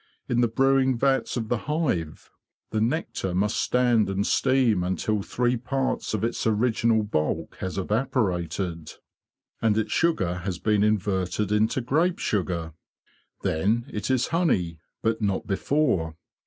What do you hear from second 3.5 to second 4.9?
stand and steam